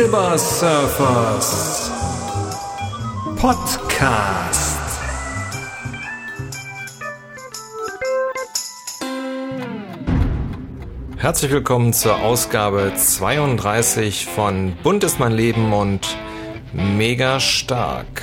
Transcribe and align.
Silbersurfers 0.00 1.90
Podcast. 3.36 4.80
Herzlich 11.18 11.50
willkommen 11.50 11.92
zur 11.92 12.16
Ausgabe 12.16 12.94
32 12.96 14.24
von 14.24 14.74
Bunt 14.82 15.04
ist 15.04 15.20
mein 15.20 15.32
Leben 15.32 15.74
und 15.74 16.16
Mega 16.72 17.38
stark. 17.38 18.22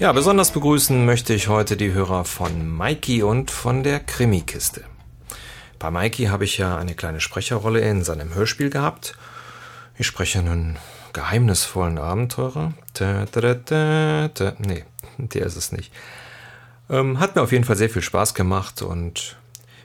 Ja, 0.00 0.10
besonders 0.10 0.50
begrüßen 0.50 1.06
möchte 1.06 1.34
ich 1.34 1.46
heute 1.46 1.76
die 1.76 1.92
Hörer 1.92 2.24
von 2.24 2.76
Mikey 2.76 3.22
und 3.22 3.52
von 3.52 3.84
der 3.84 4.00
Krimikiste. 4.00 4.82
Bei 5.78 5.92
Mikey 5.92 6.24
habe 6.24 6.42
ich 6.42 6.58
ja 6.58 6.76
eine 6.76 6.96
kleine 6.96 7.20
Sprecherrolle 7.20 7.78
in 7.78 8.02
seinem 8.02 8.34
Hörspiel 8.34 8.70
gehabt. 8.70 9.14
Ich 10.00 10.06
spreche 10.06 10.38
einen 10.38 10.78
geheimnisvollen 11.12 11.98
Abenteurer. 11.98 12.72
Da, 12.94 13.26
da, 13.30 13.52
da, 13.52 14.30
da, 14.32 14.54
nee, 14.56 14.86
der 15.18 15.44
ist 15.44 15.56
es 15.56 15.72
nicht. 15.72 15.92
Ähm, 16.88 17.20
hat 17.20 17.36
mir 17.36 17.42
auf 17.42 17.52
jeden 17.52 17.64
Fall 17.64 17.76
sehr 17.76 17.90
viel 17.90 18.00
Spaß 18.00 18.32
gemacht 18.32 18.80
und 18.80 19.36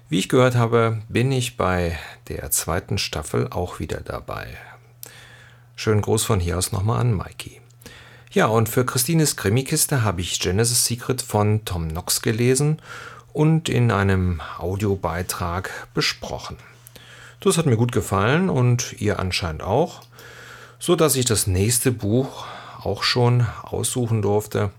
wie 0.07 0.19
ich 0.19 0.29
gehört 0.29 0.55
habe, 0.55 1.01
bin 1.09 1.33
ich 1.33 1.57
bei 1.57 1.99
der 2.29 2.49
zweiten 2.49 2.97
Staffel 2.97 3.49
auch 3.49 3.81
wieder 3.81 3.99
dabei. 3.99 4.47
Schönen 5.75 6.01
Gruß 6.01 6.23
von 6.23 6.39
hier 6.39 6.57
aus 6.57 6.71
nochmal 6.71 7.01
an 7.01 7.13
Mikey. 7.13 7.59
Ja, 8.31 8.45
und 8.45 8.69
für 8.69 8.85
Christines 8.85 9.35
Krimikiste 9.35 10.03
habe 10.03 10.21
ich 10.21 10.39
Genesis 10.39 10.85
Secret 10.85 11.21
von 11.23 11.65
Tom 11.65 11.89
Knox 11.89 12.21
gelesen 12.21 12.81
und 13.33 13.67
in 13.67 13.91
einem 13.91 14.39
Audiobeitrag 14.59 15.89
besprochen. 15.93 16.55
Das 17.39 17.57
hat 17.57 17.65
mir 17.65 17.77
gut 17.77 17.91
gefallen 17.91 18.49
und 18.49 18.99
ihr 18.99 19.19
anscheinend 19.19 19.63
auch, 19.63 20.01
so 20.79 20.95
dass 20.95 21.15
ich 21.15 21.25
das 21.25 21.47
nächste 21.47 21.91
Buch 21.91 22.45
auch 22.81 23.03
schon 23.03 23.45
aussuchen 23.63 24.21
durfte 24.21 24.71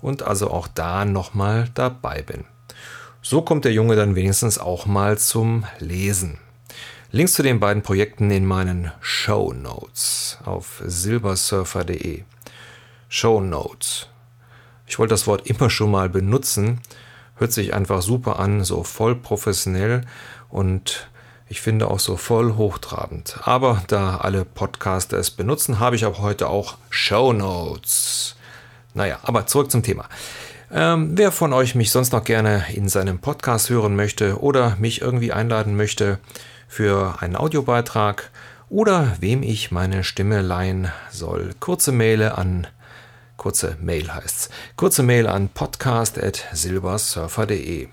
und 0.00 0.22
also 0.22 0.50
auch 0.50 0.68
da 0.68 1.04
nochmal 1.04 1.68
dabei 1.74 2.22
bin. 2.22 2.44
So 3.22 3.42
kommt 3.42 3.64
der 3.64 3.72
Junge 3.72 3.94
dann 3.94 4.16
wenigstens 4.16 4.58
auch 4.58 4.86
mal 4.86 5.16
zum 5.16 5.64
Lesen. 5.78 6.38
Links 7.12 7.34
zu 7.34 7.42
den 7.42 7.60
beiden 7.60 7.82
Projekten 7.82 8.30
in 8.30 8.46
meinen 8.46 8.90
Show 9.00 9.52
Notes 9.52 10.38
auf 10.44 10.82
silbersurfer.de. 10.84 12.24
Show 13.08 13.40
Notes. 13.40 14.08
Ich 14.86 14.98
wollte 14.98 15.12
das 15.12 15.26
Wort 15.26 15.46
immer 15.46 15.70
schon 15.70 15.90
mal 15.90 16.08
benutzen. 16.08 16.80
Hört 17.36 17.52
sich 17.52 17.74
einfach 17.74 18.02
super 18.02 18.38
an, 18.38 18.64
so 18.64 18.82
voll 18.82 19.14
professionell 19.14 20.06
und 20.48 21.10
ich 21.52 21.60
finde 21.60 21.88
auch 21.88 22.00
so 22.00 22.16
voll 22.16 22.56
hochtrabend. 22.56 23.38
Aber 23.44 23.82
da 23.86 24.16
alle 24.16 24.46
Podcaster 24.46 25.18
es 25.18 25.30
benutzen, 25.30 25.80
habe 25.80 25.96
ich 25.96 26.06
ab 26.06 26.16
heute 26.18 26.48
auch 26.48 26.78
Show 26.88 27.34
Notes. 27.34 28.36
Naja, 28.94 29.18
aber 29.22 29.46
zurück 29.46 29.70
zum 29.70 29.82
Thema. 29.82 30.08
Ähm, 30.72 31.10
wer 31.12 31.30
von 31.30 31.52
euch 31.52 31.74
mich 31.74 31.90
sonst 31.90 32.14
noch 32.14 32.24
gerne 32.24 32.64
in 32.72 32.88
seinem 32.88 33.18
Podcast 33.18 33.68
hören 33.68 33.96
möchte 33.96 34.40
oder 34.40 34.76
mich 34.76 35.02
irgendwie 35.02 35.30
einladen 35.30 35.76
möchte, 35.76 36.18
für 36.68 37.16
einen 37.20 37.36
Audiobeitrag 37.36 38.30
oder 38.70 39.14
wem 39.20 39.42
ich 39.42 39.70
meine 39.70 40.04
Stimme 40.04 40.40
leihen 40.40 40.90
soll. 41.10 41.50
Kurze 41.60 41.92
Mail 41.92 42.22
an 42.22 42.66
kurze 43.36 43.76
Mail 43.78 44.14
heißt's. 44.14 44.48
Kurze 44.76 45.02
Mail 45.02 45.26
an 45.26 45.50
podcast@silbersurfer.de. 45.50 47.88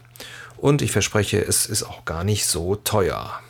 Und 0.55 0.81
ich 0.81 0.93
verspreche, 0.93 1.45
es 1.45 1.65
ist 1.65 1.83
auch 1.83 2.05
gar 2.05 2.23
nicht 2.23 2.45
so 2.45 2.77
teuer. 2.77 3.41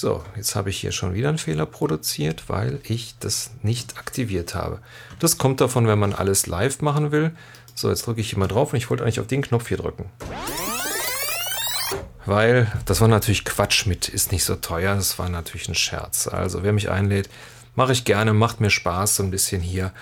So, 0.00 0.24
jetzt 0.34 0.56
habe 0.56 0.70
ich 0.70 0.78
hier 0.78 0.92
schon 0.92 1.12
wieder 1.12 1.28
einen 1.28 1.36
Fehler 1.36 1.66
produziert, 1.66 2.44
weil 2.48 2.80
ich 2.84 3.16
das 3.20 3.50
nicht 3.60 3.98
aktiviert 3.98 4.54
habe. 4.54 4.78
Das 5.18 5.36
kommt 5.36 5.60
davon, 5.60 5.86
wenn 5.86 5.98
man 5.98 6.14
alles 6.14 6.46
live 6.46 6.80
machen 6.80 7.12
will. 7.12 7.32
So, 7.74 7.90
jetzt 7.90 8.06
drücke 8.06 8.22
ich 8.22 8.30
hier 8.30 8.38
mal 8.38 8.48
drauf 8.48 8.72
und 8.72 8.78
ich 8.78 8.88
wollte 8.88 9.02
eigentlich 9.02 9.20
auf 9.20 9.26
den 9.26 9.42
Knopf 9.42 9.68
hier 9.68 9.76
drücken 9.76 10.08
weil 12.26 12.70
das 12.84 13.00
war 13.00 13.08
natürlich 13.08 13.44
Quatsch 13.44 13.86
mit, 13.86 14.08
ist 14.08 14.30
nicht 14.30 14.44
so 14.44 14.54
teuer, 14.54 14.94
das 14.94 15.18
war 15.18 15.28
natürlich 15.28 15.68
ein 15.68 15.74
Scherz. 15.74 16.28
Also 16.28 16.62
wer 16.62 16.72
mich 16.72 16.88
einlädt, 16.88 17.28
mache 17.74 17.92
ich 17.92 18.04
gerne, 18.04 18.32
macht 18.32 18.60
mir 18.60 18.70
Spaß, 18.70 19.16
so 19.16 19.22
ein 19.22 19.30
bisschen 19.30 19.60
hier 19.60 19.92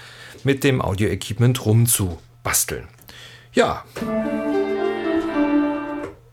mit 0.44 0.62
dem 0.62 0.82
Audio-Equipment 0.82 1.64
rumzubasteln. 1.64 2.86
Ja. 3.52 3.84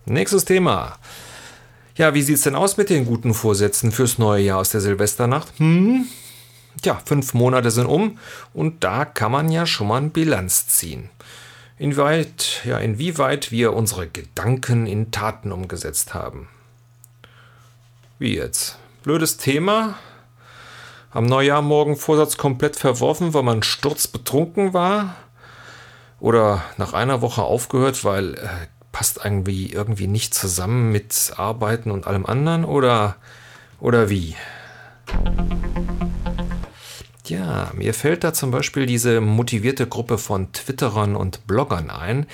Nächstes 0.05 0.43
Thema. 0.43 0.97
Ja, 1.95 2.13
wie 2.13 2.21
sieht's 2.21 2.41
denn 2.41 2.55
aus 2.55 2.77
mit 2.77 2.89
den 2.89 3.05
guten 3.05 3.33
Vorsätzen 3.33 3.91
fürs 3.91 4.17
neue 4.17 4.43
Jahr 4.43 4.59
aus 4.59 4.69
der 4.69 4.81
Silvesternacht? 4.81 5.57
Hm? 5.57 6.05
Ja, 6.83 7.01
fünf 7.05 7.33
Monate 7.33 7.71
sind 7.71 7.85
um 7.85 8.19
und 8.53 8.83
da 8.83 9.05
kann 9.05 9.31
man 9.31 9.49
ja 9.49 9.65
schon 9.65 9.87
mal 9.87 9.97
eine 9.97 10.09
Bilanz 10.09 10.67
ziehen 10.67 11.09
inwieweit, 11.77 12.61
ja, 12.65 12.77
inwieweit 12.77 13.51
wir 13.51 13.73
unsere 13.73 14.07
Gedanken 14.07 14.87
in 14.87 15.11
Taten 15.11 15.51
umgesetzt 15.51 16.13
haben. 16.13 16.47
Wie 18.19 18.35
jetzt? 18.35 18.77
Blödes 19.03 19.37
Thema? 19.37 19.95
Am 21.11 21.25
Neujahr 21.25 21.61
morgen 21.61 21.95
Vorsatz 21.95 22.37
komplett 22.37 22.75
verworfen, 22.75 23.33
weil 23.33 23.43
man 23.43 23.63
sturzbetrunken 23.63 24.73
war? 24.73 25.15
Oder 26.19 26.63
nach 26.77 26.93
einer 26.93 27.21
Woche 27.21 27.43
aufgehört, 27.43 28.03
weil 28.03 28.35
äh, 28.35 28.47
passt 28.95 29.19
irgendwie 29.25 29.73
irgendwie 29.73 30.07
nicht 30.07 30.33
zusammen 30.33 30.89
mit 30.93 31.33
Arbeiten 31.35 31.91
und 31.91 32.07
allem 32.07 32.25
anderen? 32.25 32.63
Oder, 32.63 33.17
oder 33.81 34.09
wie? 34.09 34.37
Ja, 37.25 37.71
mir 37.75 37.93
fällt 37.93 38.23
da 38.23 38.33
zum 38.33 38.51
Beispiel 38.51 38.85
diese 38.85 39.19
motivierte 39.19 39.85
Gruppe 39.85 40.17
von 40.17 40.53
Twitterern 40.53 41.17
und 41.17 41.45
Bloggern 41.45 41.89
ein, 41.89 42.25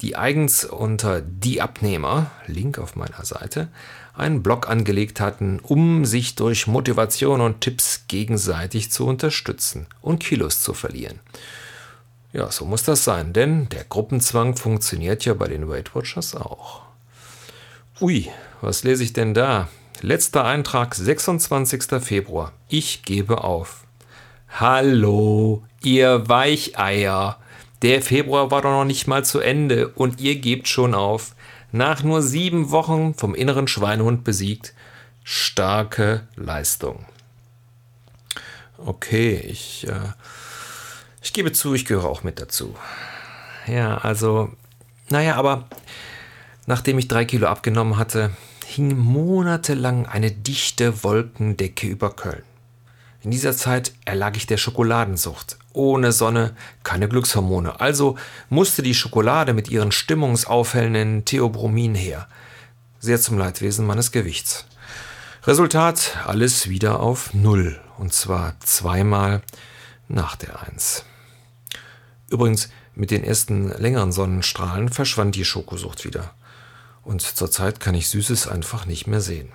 die 0.00 0.14
eigens 0.14 0.64
unter 0.64 1.22
Die 1.22 1.60
Abnehmer, 1.60 2.30
Link 2.46 2.78
auf 2.78 2.94
meiner 2.94 3.24
Seite, 3.24 3.66
einen 4.14 4.44
Blog 4.44 4.70
angelegt 4.70 5.18
hatten, 5.18 5.58
um 5.58 6.04
sich 6.04 6.36
durch 6.36 6.68
Motivation 6.68 7.40
und 7.40 7.62
Tipps 7.62 8.04
gegenseitig 8.06 8.92
zu 8.92 9.08
unterstützen 9.08 9.88
und 10.02 10.22
Kilos 10.22 10.62
zu 10.62 10.72
verlieren. 10.72 11.18
Ja, 12.36 12.52
so 12.52 12.66
muss 12.66 12.82
das 12.82 13.02
sein, 13.02 13.32
denn 13.32 13.66
der 13.70 13.84
Gruppenzwang 13.84 14.56
funktioniert 14.56 15.24
ja 15.24 15.32
bei 15.32 15.48
den 15.48 15.70
Weight 15.70 15.94
Watchers 15.94 16.34
auch. 16.34 16.82
Ui, 17.98 18.28
was 18.60 18.84
lese 18.84 19.04
ich 19.04 19.14
denn 19.14 19.32
da? 19.32 19.68
Letzter 20.02 20.44
Eintrag 20.44 20.94
26. 20.94 21.84
Februar. 22.04 22.52
Ich 22.68 23.04
gebe 23.04 23.42
auf. 23.42 23.86
Hallo, 24.50 25.62
ihr 25.82 26.28
Weicheier. 26.28 27.38
Der 27.80 28.02
Februar 28.02 28.50
war 28.50 28.60
doch 28.60 28.70
noch 28.70 28.84
nicht 28.84 29.06
mal 29.06 29.24
zu 29.24 29.40
Ende 29.40 29.88
und 29.88 30.20
ihr 30.20 30.36
gebt 30.36 30.68
schon 30.68 30.92
auf. 30.92 31.34
Nach 31.72 32.02
nur 32.02 32.20
sieben 32.20 32.70
Wochen 32.70 33.14
vom 33.14 33.34
inneren 33.34 33.66
Schweinehund 33.66 34.24
besiegt. 34.24 34.74
Starke 35.24 36.28
Leistung. 36.36 37.06
Okay, 38.76 39.42
ich, 39.48 39.88
äh, 39.88 40.12
ich 41.26 41.32
gebe 41.32 41.50
zu, 41.50 41.74
ich 41.74 41.86
gehöre 41.86 42.04
auch 42.04 42.22
mit 42.22 42.40
dazu. 42.40 42.76
Ja, 43.66 43.98
also, 43.98 44.52
naja, 45.08 45.34
aber 45.34 45.64
nachdem 46.66 47.00
ich 47.00 47.08
drei 47.08 47.24
Kilo 47.24 47.48
abgenommen 47.48 47.96
hatte, 47.96 48.30
hing 48.64 48.96
monatelang 48.96 50.06
eine 50.06 50.30
dichte 50.30 51.02
Wolkendecke 51.02 51.88
über 51.88 52.14
Köln. 52.14 52.44
In 53.22 53.32
dieser 53.32 53.56
Zeit 53.56 53.92
erlag 54.04 54.36
ich 54.36 54.46
der 54.46 54.56
Schokoladensucht. 54.56 55.58
Ohne 55.72 56.12
Sonne 56.12 56.54
keine 56.84 57.08
Glückshormone. 57.08 57.80
Also 57.80 58.16
musste 58.48 58.84
die 58.84 58.94
Schokolade 58.94 59.52
mit 59.52 59.68
ihren 59.68 59.90
stimmungsaufhellenden 59.90 61.24
Theobromin 61.24 61.96
her. 61.96 62.28
Sehr 63.00 63.20
zum 63.20 63.36
Leidwesen 63.36 63.84
meines 63.84 64.12
Gewichts. 64.12 64.64
Resultat 65.42 66.18
alles 66.24 66.68
wieder 66.68 67.00
auf 67.00 67.34
Null. 67.34 67.80
Und 67.98 68.14
zwar 68.14 68.54
zweimal 68.60 69.42
nach 70.06 70.36
der 70.36 70.62
Eins. 70.62 71.04
Übrigens, 72.30 72.68
mit 72.94 73.10
den 73.10 73.24
ersten 73.24 73.68
längeren 73.68 74.12
Sonnenstrahlen 74.12 74.88
verschwand 74.88 75.36
die 75.36 75.44
Schokosucht 75.44 76.04
wieder. 76.04 76.34
Und 77.02 77.22
zurzeit 77.22 77.78
kann 77.78 77.94
ich 77.94 78.08
Süßes 78.08 78.48
einfach 78.48 78.86
nicht 78.86 79.06
mehr 79.06 79.20
sehen. 79.20 79.52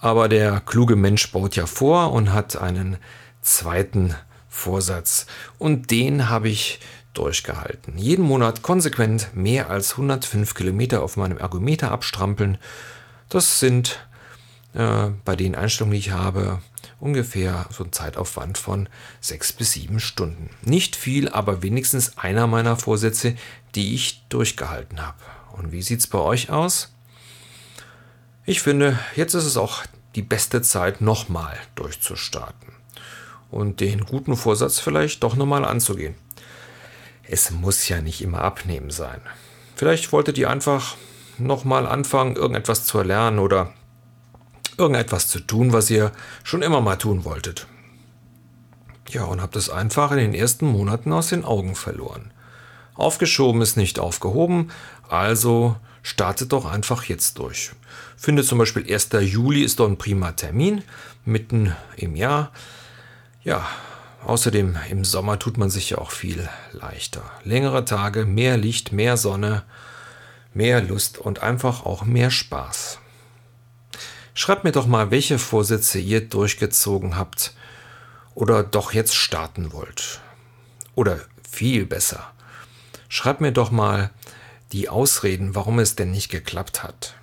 Aber 0.00 0.28
der 0.28 0.60
kluge 0.60 0.96
Mensch 0.96 1.30
baut 1.32 1.56
ja 1.56 1.66
vor 1.66 2.12
und 2.12 2.32
hat 2.32 2.56
einen 2.56 2.98
zweiten 3.40 4.14
Vorsatz. 4.48 5.26
Und 5.58 5.90
den 5.90 6.28
habe 6.28 6.48
ich 6.48 6.80
durchgehalten. 7.14 7.96
Jeden 7.96 8.24
Monat 8.24 8.62
konsequent 8.62 9.34
mehr 9.34 9.70
als 9.70 9.92
105 9.92 10.54
Kilometer 10.54 11.02
auf 11.02 11.16
meinem 11.16 11.38
Ergometer 11.38 11.92
abstrampeln. 11.92 12.58
Das 13.28 13.60
sind 13.60 14.06
äh, 14.74 15.10
bei 15.24 15.36
den 15.36 15.54
Einstellungen, 15.54 15.92
die 15.92 15.98
ich 15.98 16.10
habe, 16.10 16.60
ungefähr 17.00 17.66
so 17.70 17.84
ein 17.84 17.92
Zeitaufwand 17.92 18.58
von 18.58 18.88
sechs 19.20 19.52
bis 19.52 19.72
sieben 19.72 20.00
Stunden. 20.00 20.50
Nicht 20.62 20.96
viel, 20.96 21.28
aber 21.28 21.62
wenigstens 21.62 22.18
einer 22.18 22.46
meiner 22.46 22.76
Vorsätze, 22.76 23.36
die 23.74 23.94
ich 23.94 24.24
durchgehalten 24.28 25.04
habe. 25.06 25.18
Und 25.52 25.72
wie 25.72 25.82
sieht 25.82 26.00
es 26.00 26.06
bei 26.06 26.18
euch 26.18 26.50
aus? 26.50 26.92
Ich 28.44 28.62
finde, 28.62 28.98
jetzt 29.16 29.34
ist 29.34 29.44
es 29.44 29.56
auch 29.56 29.84
die 30.16 30.22
beste 30.22 30.60
Zeit 30.60 31.00
nochmal 31.00 31.56
durchzustarten 31.76 32.72
und 33.50 33.80
den 33.80 34.04
guten 34.04 34.36
Vorsatz 34.36 34.80
vielleicht 34.80 35.22
doch 35.22 35.36
nochmal 35.36 35.64
anzugehen. 35.64 36.14
Es 37.22 37.50
muss 37.50 37.88
ja 37.88 38.00
nicht 38.00 38.20
immer 38.20 38.42
abnehmen 38.42 38.90
sein. 38.90 39.20
Vielleicht 39.76 40.12
wolltet 40.12 40.36
ihr 40.36 40.50
einfach 40.50 40.96
nochmal 41.38 41.86
anfangen, 41.86 42.36
irgendetwas 42.36 42.84
zu 42.84 42.98
erlernen 42.98 43.38
oder 43.38 43.72
irgendetwas 44.78 45.28
zu 45.28 45.40
tun, 45.40 45.72
was 45.72 45.90
ihr 45.90 46.12
schon 46.42 46.62
immer 46.62 46.80
mal 46.80 46.96
tun 46.96 47.24
wolltet. 47.24 47.66
Ja, 49.10 49.24
und 49.24 49.40
habt 49.40 49.56
es 49.56 49.70
einfach 49.70 50.10
in 50.12 50.18
den 50.18 50.34
ersten 50.34 50.66
Monaten 50.66 51.12
aus 51.12 51.28
den 51.28 51.44
Augen 51.44 51.74
verloren. 51.74 52.32
Aufgeschoben 52.94 53.60
ist 53.60 53.76
nicht 53.76 53.98
aufgehoben, 53.98 54.70
also 55.08 55.76
startet 56.02 56.52
doch 56.52 56.64
einfach 56.64 57.04
jetzt 57.04 57.38
durch. 57.38 57.72
Finde 58.16 58.44
zum 58.44 58.58
Beispiel 58.58 58.90
1. 58.90 59.10
Juli 59.20 59.62
ist 59.62 59.80
doch 59.80 59.88
ein 59.88 59.98
prima 59.98 60.32
Termin, 60.32 60.82
mitten 61.24 61.74
im 61.96 62.14
Jahr. 62.14 62.52
Ja, 63.42 63.66
außerdem 64.24 64.76
im 64.90 65.04
Sommer 65.04 65.38
tut 65.38 65.58
man 65.58 65.70
sich 65.70 65.90
ja 65.90 65.98
auch 65.98 66.10
viel 66.10 66.48
leichter. 66.72 67.22
Längere 67.42 67.84
Tage, 67.84 68.24
mehr 68.26 68.56
Licht, 68.56 68.92
mehr 68.92 69.16
Sonne, 69.16 69.64
mehr 70.54 70.80
Lust 70.82 71.18
und 71.18 71.42
einfach 71.42 71.84
auch 71.84 72.04
mehr 72.04 72.30
Spaß. 72.30 72.98
Schreibt 74.36 74.64
mir 74.64 74.72
doch 74.72 74.88
mal, 74.88 75.12
welche 75.12 75.38
Vorsätze 75.38 76.00
ihr 76.00 76.20
durchgezogen 76.20 77.16
habt 77.16 77.54
oder 78.34 78.64
doch 78.64 78.92
jetzt 78.92 79.14
starten 79.14 79.72
wollt. 79.72 80.20
Oder 80.96 81.20
viel 81.48 81.86
besser. 81.86 82.32
Schreibt 83.08 83.40
mir 83.40 83.52
doch 83.52 83.70
mal 83.70 84.10
die 84.72 84.88
Ausreden, 84.88 85.54
warum 85.54 85.78
es 85.78 85.94
denn 85.94 86.10
nicht 86.10 86.30
geklappt 86.30 86.82
hat. 86.82 87.14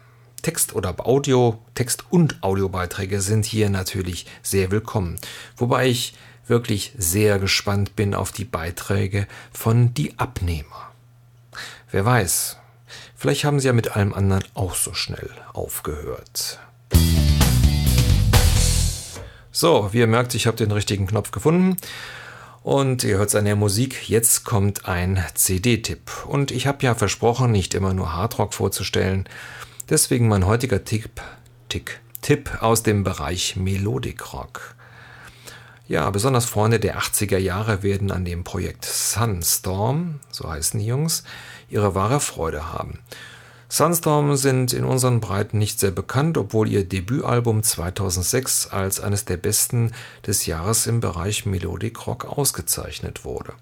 Text 0.41 0.73
oder 0.73 0.95
Audio, 1.05 1.59
Text 1.75 2.05
und 2.09 2.41
Audiobeiträge 2.41 3.19
sind 3.19 3.45
hier 3.45 3.69
natürlich 3.69 4.25
sehr 4.41 4.71
willkommen. 4.71 5.19
Wobei 5.57 5.87
ich 5.87 6.15
wirklich 6.47 6.93
sehr 6.97 7.39
gespannt 7.39 7.97
bin 7.97 8.15
auf 8.15 8.31
die 8.31 8.45
Beiträge 8.45 9.27
von 9.51 9.93
die 9.93 10.17
Abnehmer. 10.17 10.91
Wer 11.91 12.05
weiß, 12.05 12.57
vielleicht 13.17 13.43
haben 13.43 13.59
sie 13.59 13.67
ja 13.67 13.73
mit 13.73 13.97
allem 13.97 14.13
anderen 14.13 14.45
auch 14.53 14.75
so 14.75 14.93
schnell 14.93 15.29
aufgehört. 15.51 16.59
So, 19.51 19.89
wie 19.91 19.99
ihr 19.99 20.07
merkt, 20.07 20.33
ich 20.33 20.47
habe 20.47 20.57
den 20.57 20.71
richtigen 20.71 21.05
Knopf 21.07 21.31
gefunden. 21.31 21.77
Und 22.63 23.03
ihr 23.03 23.17
hört 23.17 23.29
es 23.29 23.35
an 23.35 23.45
der 23.45 23.55
Musik, 23.55 24.09
jetzt 24.09 24.43
kommt 24.43 24.87
ein 24.87 25.23
CD-Tipp. 25.33 26.25
Und 26.27 26.51
ich 26.51 26.67
habe 26.67 26.83
ja 26.83 26.95
versprochen, 26.95 27.51
nicht 27.51 27.73
immer 27.73 27.93
nur 27.93 28.13
Hardrock 28.13 28.53
vorzustellen. 28.53 29.27
Deswegen 29.89 30.27
mein 30.27 30.45
heutiger 30.45 30.83
Tipp, 30.83 31.21
Tick, 31.69 31.99
Tipp 32.21 32.57
aus 32.61 32.83
dem 32.83 33.03
Bereich 33.03 33.55
Melodic 33.55 34.33
Rock. 34.33 34.75
Ja, 35.87 36.09
besonders 36.09 36.45
Freunde 36.45 36.79
der 36.79 36.97
80er 36.97 37.37
Jahre 37.37 37.83
werden 37.83 38.11
an 38.11 38.25
dem 38.25 38.43
Projekt 38.43 38.85
Sunstorm, 38.85 40.21
so 40.31 40.49
heißen 40.49 40.79
die 40.79 40.85
Jungs, 40.85 41.23
ihre 41.67 41.95
wahre 41.95 42.19
Freude 42.19 42.71
haben. 42.71 42.99
Sunstorm 43.71 44.35
sind 44.35 44.73
in 44.73 44.83
unseren 44.83 45.21
Breiten 45.21 45.57
nicht 45.57 45.79
sehr 45.79 45.91
bekannt, 45.91 46.37
obwohl 46.37 46.67
ihr 46.67 46.83
Debütalbum 46.83 47.63
2006 47.63 48.67
als 48.67 48.99
eines 48.99 49.23
der 49.23 49.37
besten 49.37 49.93
des 50.27 50.45
Jahres 50.45 50.87
im 50.87 50.99
Bereich 50.99 51.45
Melodic 51.45 52.05
Rock 52.05 52.25
ausgezeichnet 52.25 53.23
wurde. 53.23 53.53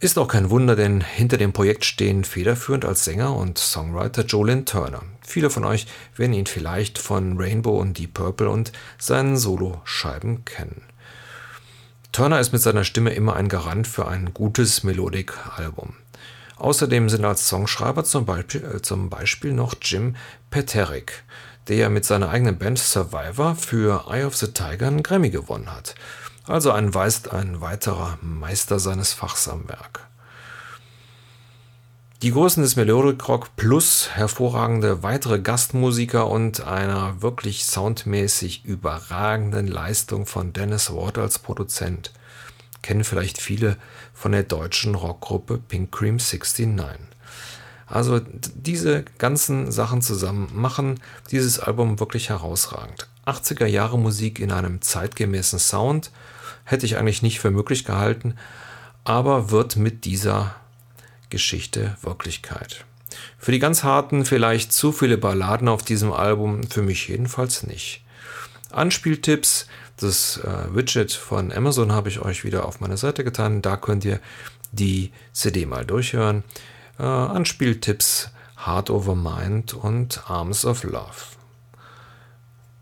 Ist 0.00 0.18
auch 0.18 0.26
kein 0.26 0.48
Wunder, 0.48 0.74
denn 0.74 1.02
hinter 1.02 1.36
dem 1.36 1.52
Projekt 1.52 1.84
stehen 1.84 2.24
federführend 2.24 2.86
als 2.86 3.04
Sänger 3.04 3.36
und 3.36 3.58
Songwriter 3.58 4.24
Jolin 4.24 4.64
Turner. 4.64 5.02
Viele 5.20 5.50
von 5.50 5.66
euch 5.66 5.86
werden 6.16 6.32
ihn 6.32 6.46
vielleicht 6.46 6.96
von 6.96 7.36
Rainbow 7.36 7.78
und 7.78 7.98
Deep 7.98 8.14
Purple 8.14 8.48
und 8.48 8.72
seinen 8.96 9.36
Soloscheiben 9.36 10.46
kennen. 10.46 10.80
Turner 12.10 12.40
ist 12.40 12.52
mit 12.52 12.62
seiner 12.62 12.84
Stimme 12.84 13.12
immer 13.12 13.36
ein 13.36 13.48
Garant 13.48 13.86
für 13.86 14.08
ein 14.08 14.32
gutes 14.32 14.82
Melodic-Album. 14.82 15.94
Außerdem 16.56 17.08
sind 17.08 17.24
als 17.24 17.48
Songschreiber 17.48 18.04
zum 18.04 18.26
Beispiel, 18.26 18.64
äh, 18.64 18.82
zum 18.82 19.10
Beispiel 19.10 19.52
noch 19.52 19.74
Jim 19.82 20.16
Peterick, 20.50 21.24
der 21.68 21.90
mit 21.90 22.04
seiner 22.04 22.28
eigenen 22.28 22.58
Band 22.58 22.78
Survivor 22.78 23.56
für 23.56 24.06
Eye 24.08 24.24
of 24.24 24.36
the 24.36 24.48
Tiger 24.48 24.86
einen 24.86 25.02
Grammy 25.02 25.30
gewonnen 25.30 25.74
hat. 25.74 25.94
Also 26.46 26.70
ein, 26.70 26.94
Weist, 26.94 27.32
ein 27.32 27.60
weiterer 27.60 28.18
Meister 28.20 28.78
seines 28.78 29.12
Fachs 29.12 29.48
am 29.48 29.68
Werk. 29.68 30.06
Die 32.22 32.30
Größen 32.30 32.62
des 32.62 32.76
Melodic 32.76 33.28
Rock 33.28 33.56
plus 33.56 34.10
hervorragende 34.12 35.02
weitere 35.02 35.40
Gastmusiker 35.40 36.28
und 36.30 36.66
einer 36.66 37.20
wirklich 37.20 37.66
soundmäßig 37.66 38.64
überragenden 38.64 39.66
Leistung 39.66 40.24
von 40.24 40.52
Dennis 40.52 40.90
Ward 40.94 41.18
als 41.18 41.38
Produzent– 41.38 42.12
kennen 42.84 43.02
vielleicht 43.02 43.40
viele 43.40 43.78
von 44.12 44.32
der 44.32 44.42
deutschen 44.42 44.94
Rockgruppe 44.94 45.56
Pink 45.56 45.90
Cream 45.90 46.18
69. 46.18 46.68
Also 47.86 48.20
diese 48.54 49.04
ganzen 49.16 49.72
Sachen 49.72 50.02
zusammen 50.02 50.50
machen 50.52 51.00
dieses 51.30 51.58
Album 51.58 51.98
wirklich 51.98 52.28
herausragend. 52.28 53.08
80er 53.24 53.64
Jahre 53.64 53.98
Musik 53.98 54.38
in 54.38 54.52
einem 54.52 54.82
zeitgemäßen 54.82 55.58
Sound 55.58 56.10
hätte 56.64 56.84
ich 56.84 56.98
eigentlich 56.98 57.22
nicht 57.22 57.40
für 57.40 57.50
möglich 57.50 57.86
gehalten, 57.86 58.34
aber 59.04 59.50
wird 59.50 59.76
mit 59.76 60.04
dieser 60.04 60.54
Geschichte 61.30 61.96
Wirklichkeit. 62.02 62.84
Für 63.38 63.52
die 63.52 63.60
ganz 63.60 63.82
harten 63.82 64.26
vielleicht 64.26 64.74
zu 64.74 64.92
viele 64.92 65.16
Balladen 65.16 65.68
auf 65.68 65.82
diesem 65.82 66.12
Album, 66.12 66.64
für 66.64 66.82
mich 66.82 67.08
jedenfalls 67.08 67.62
nicht. 67.62 68.03
Anspieltipps 68.74 69.66
das 69.96 70.38
äh, 70.38 70.74
Widget 70.74 71.12
von 71.12 71.52
Amazon 71.52 71.92
habe 71.92 72.08
ich 72.08 72.20
euch 72.20 72.44
wieder 72.44 72.66
auf 72.66 72.80
meine 72.80 72.96
Seite 72.96 73.22
getan. 73.22 73.62
Da 73.62 73.76
könnt 73.76 74.04
ihr 74.04 74.18
die 74.72 75.12
CD 75.32 75.66
mal 75.66 75.84
durchhören. 75.84 76.42
Äh, 76.98 77.04
Anspieltipps 77.04 78.30
Heart 78.66 78.90
Over 78.90 79.14
Mind 79.14 79.74
und 79.74 80.28
Arms 80.28 80.64
of 80.64 80.82
Love. 80.84 81.34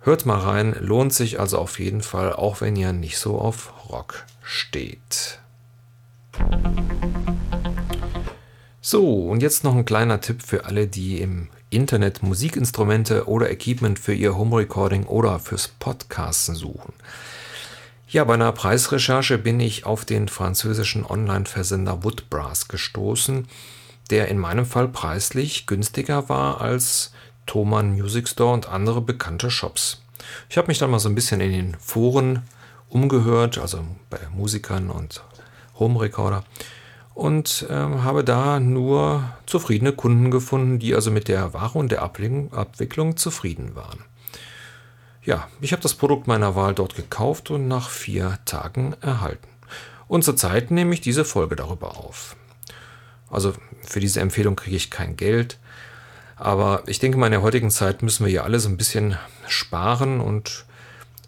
Hört 0.01 0.27
mal 0.27 0.39
rein, 0.39 0.75
lohnt 0.81 1.13
sich 1.13 1.39
also 1.39 1.59
auf 1.59 1.79
jeden 1.79 2.03
Fall, 2.03 2.33
auch 2.33 2.61
wenn 2.61 2.77
ihr 2.77 2.93
nicht 2.93 3.19
so 3.19 3.39
auf 3.39 3.73
Rock 3.89 4.25
steht. 4.43 5.39
So, 8.81 9.29
und 9.29 9.43
jetzt 9.43 9.63
noch 9.65 9.77
ein 9.77 9.85
kleiner 9.85 10.21
Tipp 10.21 10.43
für 10.43 10.65
alle, 10.65 10.89
die 10.89 11.21
im 11.21 11.49
Internet 11.73 12.23
Musikinstrumente 12.23 13.27
oder 13.27 13.51
Equipment 13.51 13.99
für 13.99 14.13
ihr 14.13 14.37
Home 14.37 14.59
Recording 14.59 15.05
oder 15.05 15.39
fürs 15.39 15.69
Podcasten 15.69 16.55
suchen. 16.55 16.93
Ja, 18.09 18.25
bei 18.25 18.35
einer 18.35 18.53
Preisrecherche 18.53 19.39
bin 19.39 19.59
ich 19.59 19.87
auf 19.87 20.05
den 20.05 20.29
französischen 20.29 21.07
Online-Versender 21.07 22.05
Woodbrass 22.05 22.69
gestoßen, 22.69 23.49
der 24.11 24.29
in 24.29 24.39
meinem 24.39 24.67
Fall 24.67 24.89
preislich 24.89 25.67
günstiger 25.67 26.29
war 26.29 26.61
als 26.61 27.13
Thomann 27.47 27.93
Music 27.93 28.29
Store 28.29 28.53
und 28.53 28.69
andere 28.69 29.01
bekannte 29.01 29.51
Shops. 29.51 30.03
Ich 30.51 30.59
habe 30.59 30.69
mich 30.69 30.79
dann 30.79 30.91
mal 30.91 30.99
so 30.99 31.09
ein 31.09 31.15
bisschen 31.15 31.41
in 31.41 31.53
den 31.53 31.77
Foren 31.81 32.43
umgehört, 32.91 33.57
also 33.57 33.83
bei 34.11 34.19
Musikern 34.35 34.91
und 34.91 35.23
Home 35.79 35.99
Recorder 36.01 36.45
und 37.15 37.67
äh, 37.69 37.75
habe 37.75 38.25
da 38.25 38.61
nur 38.61 39.25
zufriedene 39.47 39.93
Kunden 39.93 40.31
gefunden, 40.31 40.79
die 40.79 40.95
also 40.95 41.11
mit 41.11 41.29
der 41.29 41.53
Ware 41.53 41.79
und 41.79 41.93
der 41.93 42.03
Abwicklung 42.03 43.17
zufrieden 43.17 43.75
waren. 43.75 44.05
Ja, 45.25 45.49
ich 45.61 45.73
habe 45.73 45.83
das 45.83 45.95
Produkt 45.95 46.27
meiner 46.27 46.57
Wahl 46.57 46.75
dort 46.75 46.97
gekauft 46.97 47.51
und 47.51 47.69
nach 47.69 47.91
vier 47.91 48.39
Tagen 48.45 48.95
erhalten. 49.01 49.49
Und 50.09 50.25
zurzeit 50.25 50.71
nehme 50.71 50.95
ich 50.95 51.01
diese 51.01 51.25
Folge 51.25 51.55
darüber 51.55 51.97
auf. 51.97 52.37
Also 53.31 53.55
für 53.87 54.01
diese 54.01 54.21
Empfehlung 54.21 54.57
kriege 54.57 54.77
ich 54.77 54.91
kein 54.91 55.17
Geld. 55.17 55.59
Aber 56.37 56.83
ich 56.87 56.99
denke 56.99 57.19
mal, 57.19 57.27
in 57.27 57.33
der 57.33 57.43
heutigen 57.43 57.71
Zeit 57.71 58.03
müssen 58.03 58.27
wir 58.27 58.33
ja 58.33 58.43
alle 58.43 58.59
so 58.59 58.69
ein 58.69 58.77
bisschen 58.77 59.17
sparen 59.47 60.21
und 60.21 60.67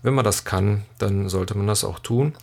wenn 0.02 0.12
man 0.12 0.24
das 0.24 0.44
kann, 0.44 0.82
dann 0.98 1.28
sollte 1.28 1.56
man 1.56 1.66
das 1.66 1.84
auch 1.84 1.98
tun. 1.98 2.34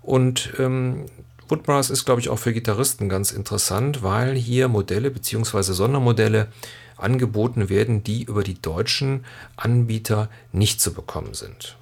Und 0.00 0.54
ähm, 0.58 1.06
Woodbrass 1.48 1.90
ist, 1.90 2.04
glaube 2.04 2.20
ich, 2.20 2.28
auch 2.28 2.38
für 2.38 2.52
Gitarristen 2.52 3.08
ganz 3.08 3.32
interessant, 3.32 4.02
weil 4.02 4.34
hier 4.34 4.68
Modelle 4.68 5.10
bzw. 5.10 5.72
Sondermodelle 5.72 6.48
angeboten 6.96 7.68
werden, 7.68 8.02
die 8.04 8.24
über 8.24 8.42
die 8.42 8.60
deutschen 8.60 9.24
Anbieter 9.56 10.28
nicht 10.52 10.80
zu 10.80 10.92
bekommen 10.94 11.34
sind. 11.34 11.76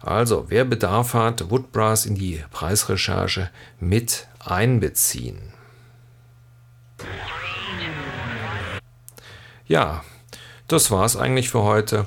Also, 0.00 0.46
wer 0.48 0.64
Bedarf 0.64 1.14
hat, 1.14 1.50
Woodbrass 1.50 2.06
in 2.06 2.14
die 2.14 2.42
Preisrecherche 2.50 3.50
mit 3.80 4.26
einbeziehen. 4.38 5.38
Ja, 9.66 10.04
das 10.68 10.90
war 10.90 11.04
es 11.04 11.16
eigentlich 11.16 11.48
für 11.48 11.62
heute. 11.62 12.06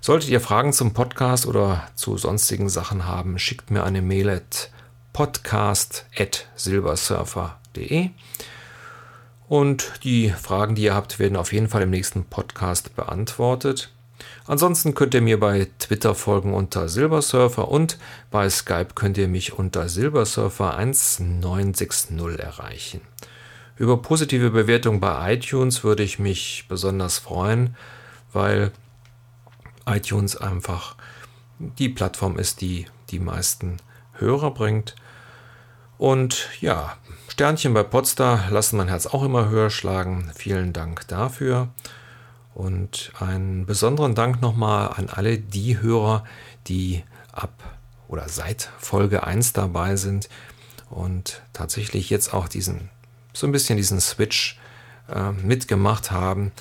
Solltet 0.00 0.30
ihr 0.30 0.40
Fragen 0.40 0.72
zum 0.72 0.92
Podcast 0.92 1.46
oder 1.46 1.88
zu 1.94 2.18
sonstigen 2.18 2.68
Sachen 2.68 3.06
haben, 3.06 3.38
schickt 3.38 3.70
mir 3.70 3.82
eine 3.84 4.02
Mail 4.02 4.28
at 4.28 4.70
podcast.silbersurfer.de. 5.18 8.10
Und 9.48 9.92
die 10.04 10.30
Fragen, 10.30 10.76
die 10.76 10.82
ihr 10.82 10.94
habt, 10.94 11.18
werden 11.18 11.36
auf 11.36 11.52
jeden 11.52 11.68
Fall 11.68 11.82
im 11.82 11.90
nächsten 11.90 12.24
Podcast 12.24 12.94
beantwortet. 12.94 13.92
Ansonsten 14.46 14.94
könnt 14.94 15.14
ihr 15.14 15.20
mir 15.20 15.40
bei 15.40 15.66
Twitter 15.80 16.14
folgen 16.14 16.54
unter 16.54 16.88
Silbersurfer 16.88 17.68
und 17.68 17.98
bei 18.30 18.48
Skype 18.48 18.90
könnt 18.94 19.18
ihr 19.18 19.26
mich 19.26 19.54
unter 19.54 19.86
Silbersurfer1960 19.86 22.38
erreichen. 22.38 23.00
Über 23.74 24.00
positive 24.00 24.50
Bewertungen 24.50 25.00
bei 25.00 25.34
iTunes 25.34 25.82
würde 25.82 26.04
ich 26.04 26.20
mich 26.20 26.66
besonders 26.68 27.18
freuen, 27.18 27.74
weil 28.32 28.70
iTunes 29.84 30.36
einfach 30.36 30.94
die 31.58 31.88
Plattform 31.88 32.38
ist, 32.38 32.60
die 32.60 32.86
die 33.10 33.18
meisten 33.18 33.78
Hörer 34.12 34.52
bringt. 34.52 34.94
Und 35.98 36.48
ja, 36.60 36.96
Sternchen 37.28 37.74
bei 37.74 37.82
Podstar 37.82 38.50
lassen 38.50 38.76
mein 38.76 38.88
Herz 38.88 39.06
auch 39.06 39.22
immer 39.22 39.48
höher 39.48 39.68
schlagen. 39.68 40.30
Vielen 40.34 40.72
Dank 40.72 41.06
dafür. 41.08 41.68
Und 42.54 43.12
einen 43.20 43.66
besonderen 43.66 44.14
Dank 44.14 44.40
nochmal 44.40 44.88
an 44.96 45.08
alle 45.10 45.38
die 45.38 45.80
Hörer, 45.80 46.24
die 46.66 47.04
ab 47.32 47.52
oder 48.08 48.28
seit 48.28 48.70
Folge 48.78 49.24
1 49.24 49.52
dabei 49.52 49.96
sind 49.96 50.28
und 50.88 51.42
tatsächlich 51.52 52.10
jetzt 52.10 52.32
auch 52.32 52.48
diesen, 52.48 52.88
so 53.32 53.46
ein 53.46 53.52
bisschen 53.52 53.76
diesen 53.76 54.00
Switch 54.00 54.58
äh, 55.08 55.32
mitgemacht 55.32 56.10
haben, 56.10 56.52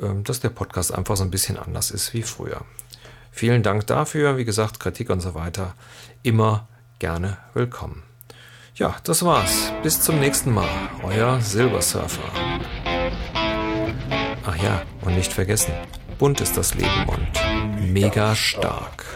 äh, 0.00 0.22
dass 0.22 0.40
der 0.40 0.50
Podcast 0.50 0.94
einfach 0.94 1.16
so 1.16 1.24
ein 1.24 1.30
bisschen 1.30 1.56
anders 1.58 1.90
ist 1.90 2.12
wie 2.14 2.22
früher. 2.22 2.60
Vielen 3.32 3.62
Dank 3.62 3.86
dafür. 3.86 4.36
Wie 4.36 4.44
gesagt, 4.44 4.80
Kritik 4.80 5.10
und 5.10 5.20
so 5.20 5.34
weiter 5.34 5.74
immer 6.22 6.68
gerne 6.98 7.38
willkommen. 7.54 8.02
Ja, 8.78 8.94
das 9.04 9.24
war's. 9.24 9.72
Bis 9.82 10.02
zum 10.02 10.20
nächsten 10.20 10.52
Mal. 10.52 10.68
Euer 11.02 11.40
Silbersurfer. 11.40 12.30
Ach 14.44 14.56
ja, 14.62 14.82
und 15.00 15.16
nicht 15.16 15.32
vergessen, 15.32 15.72
bunt 16.18 16.42
ist 16.42 16.58
das 16.58 16.74
Leben 16.74 17.06
und 17.06 17.90
mega 17.90 18.34
stark. 18.34 19.06